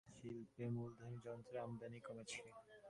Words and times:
শিল্পে 0.09 0.65
মূলধনি 0.75 1.17
যন্ত্রের 1.25 1.63
আমদানি 1.65 1.99
কমেছে। 2.07 2.39